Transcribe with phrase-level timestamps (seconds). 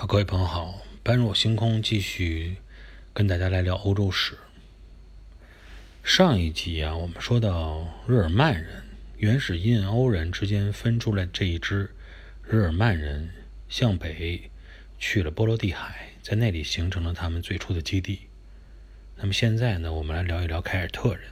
[0.00, 2.56] 好，各位朋友好，般若星空继续
[3.12, 4.38] 跟大家来聊欧洲史。
[6.02, 8.82] 上一集啊，我们说到日耳曼人、
[9.18, 11.90] 原始印欧人之间分出来这一支
[12.48, 13.28] 日耳曼人
[13.68, 14.50] 向北
[14.98, 18.20] 去了波罗的海，在那里形成了他们最初的基地。
[19.16, 21.24] 那么现在呢，我们来聊一聊凯尔特人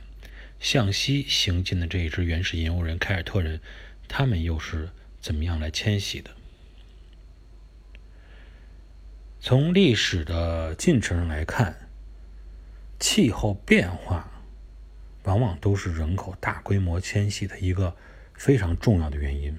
[0.61, 3.63] 向西行进的这一支原始印欧人——凯尔特人，
[4.09, 4.91] 他们又是
[5.23, 6.33] 怎么样来迁徙的？
[9.41, 11.77] 从历史的进程来看，
[12.99, 14.29] 气候变化
[15.23, 17.95] 往往都是人口大规模迁徙的一个
[18.35, 19.57] 非常重要的原因。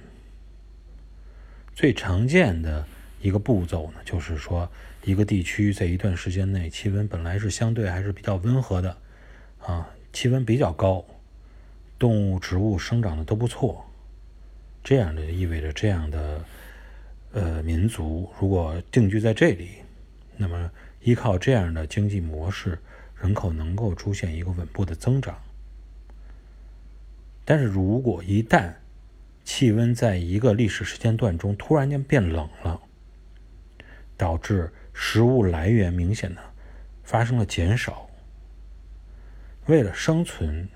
[1.74, 2.86] 最常见的
[3.22, 4.70] 一个步骤呢，就是说，
[5.06, 8.98] 一个地区在一段时间内气温本来是相对还是比较温和的，
[9.66, 11.06] 啊，气温比较高，
[11.98, 13.90] 动物植物生长的都不错，
[14.84, 16.44] 这样的意味着这样的。
[17.32, 19.70] 呃，民族如果定居在这里，
[20.36, 20.72] 那么
[21.02, 22.80] 依靠这样的经济模式，
[23.22, 25.38] 人口能够出现一个稳步的增长。
[27.46, 28.74] 但是如果一旦
[29.44, 32.82] 气温在一个历史时间段中突然间变冷了，
[34.18, 36.42] 导致食物来源明显的
[37.04, 38.10] 发生了减少，
[39.68, 40.68] 为了生存，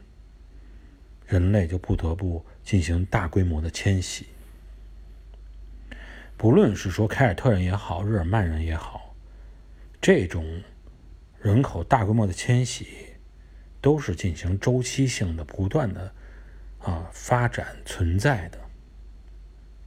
[1.27, 4.27] 人类就不得不进行大规模的迁徙。
[6.43, 9.15] 不论是说凯尔特人也好，日耳曼人也好，
[10.01, 10.61] 这种
[11.39, 12.85] 人口大规模的迁徙，
[13.79, 16.13] 都是进行周期性的、不断的
[16.81, 18.59] 啊发展存在的，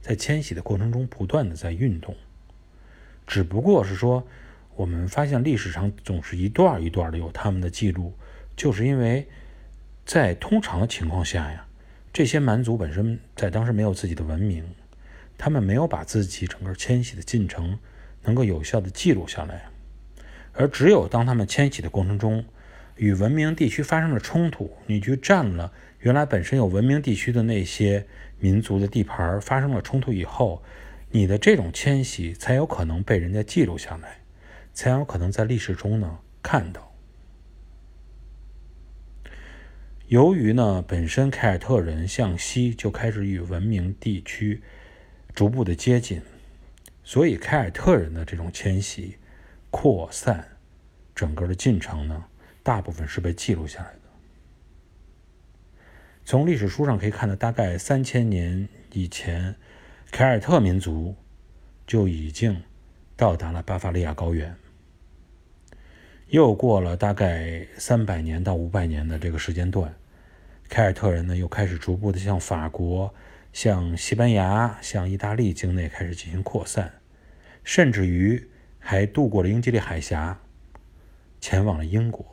[0.01, 2.15] 在迁徙的过程中不断的在运动，
[3.27, 4.25] 只不过是说
[4.75, 8.11] 我们发现历史上总是一段一段的有他们的记录，
[8.55, 9.27] 就是因为
[10.07, 11.67] 在通常的情况下呀，
[12.11, 14.65] 这些蛮族本身在当时没有自己的文明。
[15.37, 17.77] 他们没有把自己整个迁徙的进程
[18.23, 19.69] 能够有效的记录下来，
[20.53, 22.43] 而只有当他们迁徙的过程中
[22.95, 28.07] 与文明地区发生了冲突，你去占了原来本身有文明地区的那些
[28.39, 30.63] 民族的地盘，发生了冲突以后，
[31.11, 34.21] 你的这种迁徙才有可能被人家记录下来，
[34.73, 36.91] 才有可能在历史中呢看到。
[40.07, 44.63] 由于呢本身凯尔特人向西就开始与文明地区。
[45.37, 46.19] 逐步的接近，
[47.03, 49.17] 所以凯尔特人的这种迁徙、
[49.69, 50.57] 扩散，
[51.13, 52.25] 整个的进程呢，
[52.63, 53.99] 大部分是被记录下来的。
[56.25, 59.53] 从历史书上可以看到，大概三千年以前，
[60.09, 61.13] 凯尔特民族
[61.85, 62.63] 就已经
[63.15, 64.55] 到达了巴伐利亚高原。
[66.29, 69.93] 又过了大概三百年到五百年的这个时间段，
[70.67, 73.13] 凯尔特人呢又开始逐步的向法国。
[73.53, 77.01] 向西班牙、向意大利境内开始进行扩散，
[77.63, 78.49] 甚至于
[78.79, 80.39] 还渡过了英吉利海峡，
[81.39, 82.25] 前往了英国。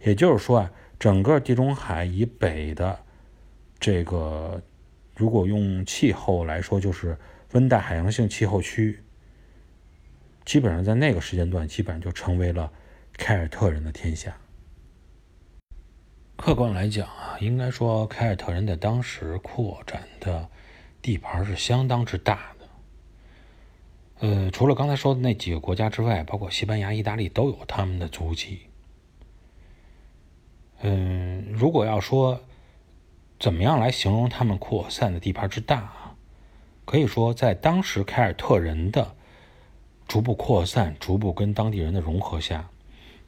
[0.00, 3.00] 也就是说啊，整个地中海以北的
[3.80, 4.62] 这个，
[5.16, 7.16] 如果用气候来说，就是
[7.52, 9.00] 温带海洋性气候区，
[10.44, 12.70] 基本上在那个时间段，基本上就成为了
[13.16, 14.36] 凯尔特人的天下。
[16.36, 20.48] 客观来讲啊，应该说凯尔特人在当时扩展的
[21.00, 22.66] 地盘是相当之大的。
[24.20, 28.60] 呃，除了刚才说的那几个国家之外，包括西班牙、意大利都有他们的足迹。
[30.82, 32.42] 嗯，如果要说
[33.40, 36.14] 怎么样来形容他们扩散的地盘之大啊，
[36.84, 39.16] 可以说在当时凯尔特人的
[40.06, 42.68] 逐步扩散、逐步跟当地人的融合下。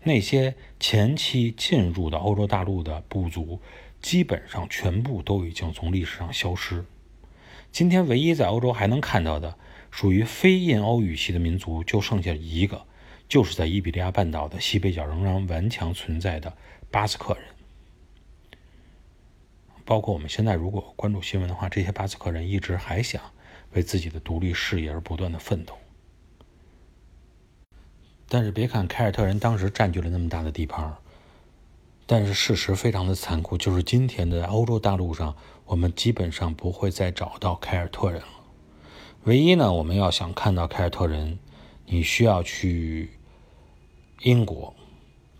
[0.08, 3.60] 那些前期进入的欧洲大陆的部族，
[4.00, 6.86] 基本上全部都已经从历史上消失。
[7.70, 9.58] 今天唯一在欧洲还能看到的，
[9.90, 12.86] 属于非印欧语系的民族，就剩下一个，
[13.28, 16.56] 就是在伊比利亚半岛的西北角仍然顽强存在的
[16.90, 17.44] 巴斯克人。
[19.84, 23.20] 包括我们现在如果关注新闻的话，这些巴斯克人一直还想
[23.74, 25.76] 为自己的独立事业而不断的奋斗。
[28.28, 30.94] 但是别看凯尔特人当时占据了那么大的地盘，
[32.06, 35.34] 但是事实非常的残酷，就是今天的欧洲大陆上，
[35.64, 38.28] 我们基本上不会再找到凯尔特人了。
[39.24, 41.38] 唯一呢，我们要想看到凯尔特人，
[41.86, 43.10] 你需要去
[44.20, 44.74] 英国，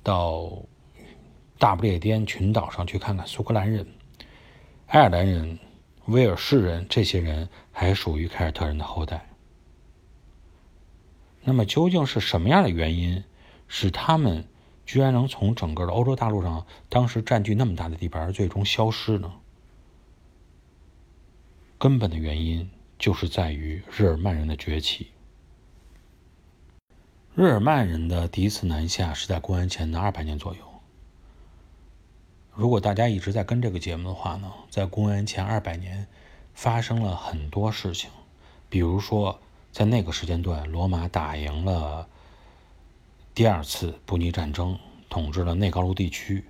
[0.03, 0.51] 到
[1.59, 3.87] 大不列颠群岛上去看看苏格兰人、
[4.87, 5.59] 爱尔兰人、
[6.07, 9.28] 威尔士人，这些人还属于凯尔特人的后代。
[11.49, 13.25] 那么究竟是什么样的原因，
[13.69, 14.47] 使他们
[14.85, 19.33] 居然能从整个的欧洲大陆上当时占据那么大的地盘，最终消失呢？
[21.79, 22.69] 根本的原因
[22.99, 25.09] 就是在于日耳曼人的崛起。
[27.35, 30.61] 日耳曼人的第一次南下是在公元前的二百年左右。
[32.53, 36.09] 如果大家一直在跟这个节目的话呢，在公元前二百年
[36.53, 38.11] 发生了很多事情，
[38.69, 39.41] 比如说
[39.73, 42.09] 在那个时间段，罗马打赢了
[43.35, 44.79] 第二次布匿战争，
[45.09, 46.45] 统治了内高卢地区。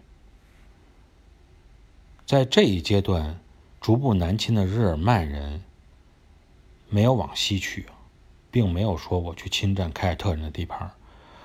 [2.27, 3.39] 在这一阶段，
[3.81, 5.63] 逐步南侵的日耳曼人
[6.89, 7.87] 没有往西去。
[8.51, 10.91] 并没有说我去侵占凯尔特人的地盘，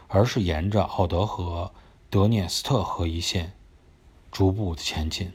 [0.08, 1.74] 而是沿着奥德河、
[2.10, 3.52] 德涅斯特河一线
[4.31, 5.34] 逐步前进。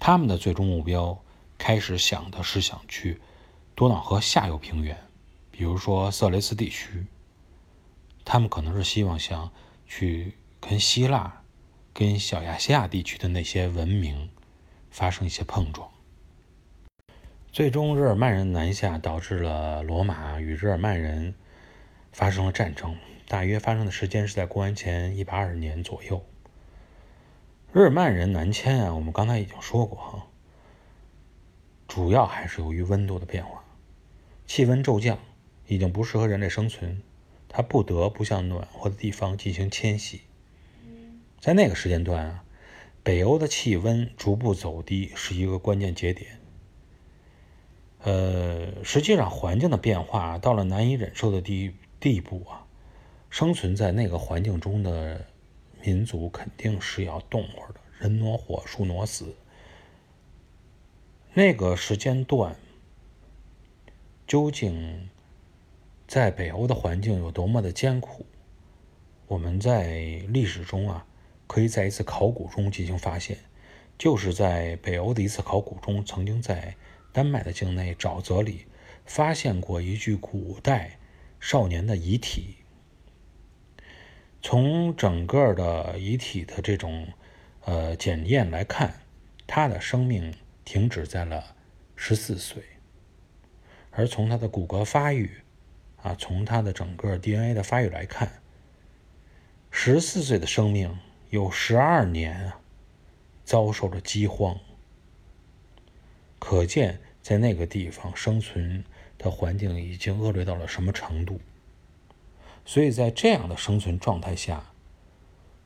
[0.00, 1.22] 他们的最终目标
[1.56, 3.20] 开始想的是想去
[3.78, 4.98] 多瑙河下游平原，
[5.52, 7.06] 比如说色雷斯地区。
[8.24, 9.52] 他们可能是希望想
[9.86, 11.42] 去跟希腊、
[11.94, 14.30] 跟小亚细亚地区的那些文明
[14.90, 15.88] 发生一些碰撞。
[17.52, 21.36] 最终，日耳曼人南下，导致了罗马与日耳曼人
[22.10, 22.96] 发生了战争。
[23.28, 26.20] 大约发生的时间是在公元前一百二十年左右。
[27.72, 30.26] 日耳曼人南迁啊，我们刚才已经说过哈，
[31.86, 33.62] 主要还是由于温度的变化，
[34.48, 35.18] 气温骤降，
[35.66, 37.02] 已经不适合人类生存，
[37.48, 40.22] 它不得不向暖和的地方进行迁徙。
[41.38, 42.44] 在那个时间段啊，
[43.02, 46.40] 北欧的气温逐步走低，是一个关键节点。
[48.00, 52.64] 呃，实际上环境的变化到了难以忍受的地地步啊，
[53.28, 55.26] 生存在那个环境中的
[55.82, 59.34] 民族肯定是要动会儿的，人挪活，树挪死。
[61.34, 62.56] 那个时间段
[64.28, 65.08] 究竟
[66.06, 68.26] 在北欧的环境有多么的艰苦？
[69.26, 69.88] 我们在
[70.28, 71.04] 历史中啊，
[71.48, 73.38] 可以在一次考古中进行发现，
[73.98, 76.76] 就是在北欧的一次考古中，曾经在。
[77.10, 78.66] 丹麦的境内沼泽里
[79.04, 80.98] 发现过一具古代
[81.40, 82.56] 少年的遗体。
[84.40, 87.08] 从整个的遗体的这种
[87.64, 89.00] 呃检验来看，
[89.48, 90.32] 他的生命
[90.64, 91.56] 停止在了
[91.96, 92.62] 十四岁。
[93.90, 95.30] 而从他的骨骼发育
[96.02, 98.40] 啊，从他的整个 DNA 的发育来看，
[99.70, 100.98] 十四岁的生命
[101.30, 102.60] 有十二年啊
[103.44, 104.58] 遭受着饥荒，
[106.38, 107.00] 可见。
[107.20, 108.82] 在那个地方生存
[109.18, 111.38] 的环境已经恶劣到了什么程度？
[112.64, 114.64] 所以在这样的生存状态下，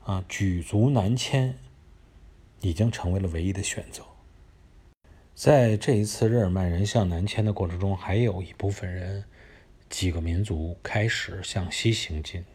[0.03, 1.57] 啊，举族南迁
[2.59, 4.03] 已经成为了唯一的选择。
[5.35, 9.23] 在这一次日耳曼人向南迁的过程中，还有一部分人，
[9.89, 12.45] 几个民族开始向西行进，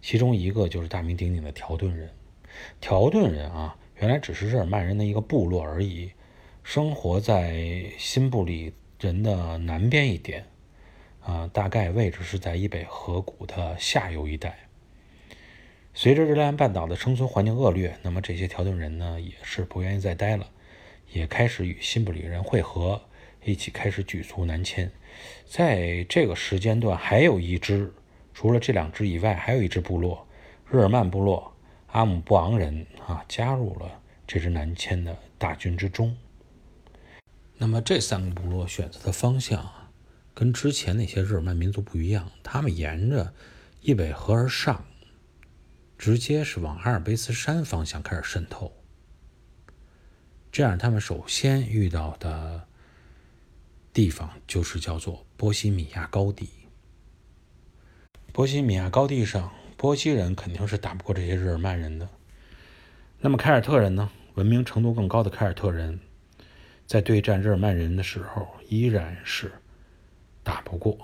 [0.00, 2.10] 其中一个就是大名鼎鼎的条顿人。
[2.80, 6.12] 条顿人啊，原来只是日耳曼人的一个部落而已。
[6.62, 10.46] 生活在新布里人的南边一点，
[11.20, 14.68] 啊，大概位置是在伊北河谷的下游一带。
[15.92, 20.48] 随着日兰半岛的生存环境恶劣，那么这些条顿人呢，也是不愿意再待了，
[21.12, 23.02] 也开始与新布里人会合，
[23.44, 24.90] 一起开始举族南迁。
[25.46, 27.92] 在这个时间段，还有一支，
[28.32, 30.26] 除了这两支以外，还有一支部落——
[30.70, 31.54] 日耳曼部落
[31.88, 36.16] 阿姆布昂人啊，加入了这支南迁的大军之中。
[37.56, 39.90] 那么这三个部落选择的方向啊，
[40.34, 42.32] 跟之前那些日耳曼民族不一样。
[42.42, 43.32] 他们沿着
[43.80, 44.84] 易北河而上，
[45.96, 48.72] 直接是往阿尔卑斯山方向开始渗透。
[50.54, 52.68] 这样，他们首先遇到的
[53.92, 56.48] 地方就是叫做波西米亚高地。
[58.32, 62.08] 波西米亚高地上，波西人肯定是打不过这些日耳曼人的。
[63.18, 64.08] 那么凯尔特人呢？
[64.34, 65.98] 文明程度更高的凯尔特人。
[66.86, 69.50] 在对战日耳曼人的时候，依然是
[70.44, 70.96] 打不过。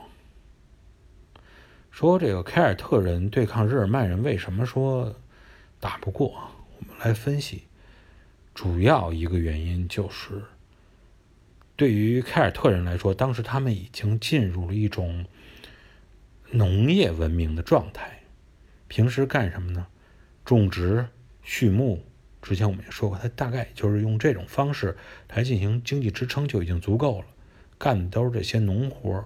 [1.91, 5.13] 说这个凯尔特人对抗日耳曼人，为什么说
[5.81, 6.29] 打不过？
[6.79, 7.65] 我们来分析，
[8.55, 10.43] 主要一个原因就是，
[11.77, 15.25] 对于凯尔特人来说，当时他们已经进入了一种
[16.51, 18.23] 农业文明的状态，
[18.89, 19.87] 平时干什么呢？
[20.45, 21.07] 种植、
[21.43, 22.05] 畜牧。
[22.43, 24.97] 之前我们也说过，他大概就是用这种方式
[25.29, 27.27] 来进行经济支撑就已经足够了，
[27.77, 29.25] 干的都是这些农活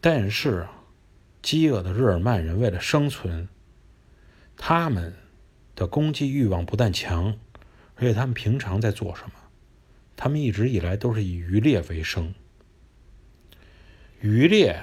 [0.00, 0.66] 但是，
[1.42, 3.48] 饥饿的日耳曼人为了生存，
[4.56, 5.14] 他们
[5.76, 7.38] 的攻击欲望不但强，
[8.00, 9.32] 而且他们平常在做什么？
[10.16, 12.34] 他们一直以来都是以渔猎为生。
[14.20, 14.80] 渔猎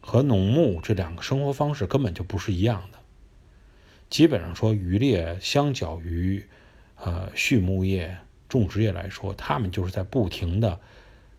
[0.00, 2.98] 和农牧这两个生活方式根本就不是一样的。
[4.08, 6.42] 基本上说，渔猎相较于，
[6.96, 8.16] 呃，畜牧业、
[8.48, 10.80] 种植业来说，他们就是在不停的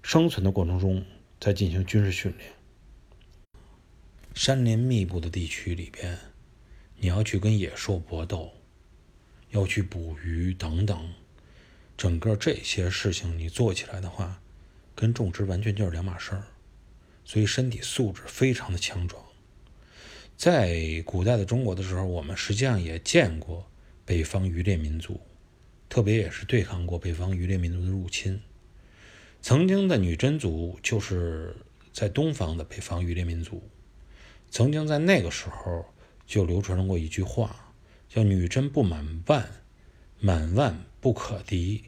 [0.04, 1.04] 生存的过程中，
[1.40, 2.52] 在进行军事训练。
[4.36, 6.20] 山林密布的地区里边，
[6.98, 8.54] 你要去跟野兽搏斗，
[9.52, 11.14] 要去捕鱼等等，
[11.98, 14.42] 整个这些事情你做起来的话，
[14.96, 16.44] 跟种植完全就是两码事儿。
[17.26, 19.24] 所以身体素质非常的强壮。
[20.36, 23.70] 在古代的中国的时候，我们实际上也见过
[24.06, 25.20] 北方渔猎民族，
[25.90, 28.42] 特别也是对抗过北方渔猎民族的入侵。
[29.42, 31.56] 曾经的女真族就是
[31.94, 33.62] 在东方的北方渔猎民族，
[34.50, 35.86] 曾经在那个时候
[36.26, 37.69] 就流传过一句话，
[38.10, 39.48] 叫“女真不满万，
[40.20, 41.84] 满万不可敌”。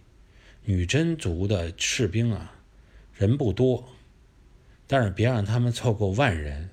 [0.64, 2.54] 女真族的士兵啊，
[3.14, 3.90] 人不多。
[4.86, 6.70] 但是别让他们凑够万人，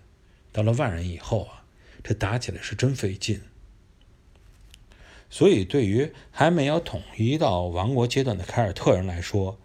[0.53, 1.65] 到了万人以后啊，
[2.03, 3.41] 这打起来是真费劲。
[5.31, 9.59] 所以，对于还没有统一到王国阶段的凯尔特人来说，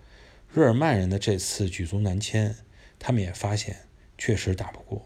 [0.53, 2.55] 日耳曼人的这次举族南迁，
[2.99, 3.87] 他们也发现
[4.17, 5.05] 确实打不过。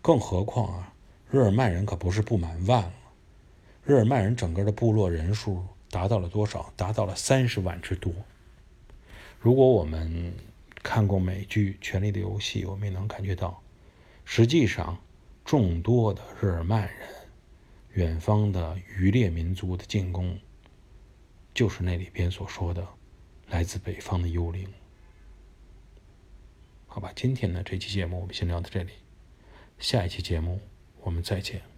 [0.00, 0.94] 更何况啊，
[1.30, 2.92] 日耳曼人可不是不满万了，
[3.84, 6.72] 日耳曼人整个的部落人数达到了多少？
[6.76, 8.12] 达到了三十万之多。
[9.40, 10.34] 如果我们
[10.82, 13.62] 看过美剧《权力的游戏》，我们也能感觉到，
[14.24, 14.98] 实际上
[15.44, 17.08] 众多的日耳曼人、
[17.94, 20.38] 远方的渔猎民族的进攻，
[21.54, 22.86] 就是那里边所说的
[23.48, 24.68] 来自北方的幽灵。
[26.86, 28.92] 好吧，今天呢这期节目我们先聊到这里，
[29.78, 30.60] 下一期节目
[31.00, 31.69] 我们再见。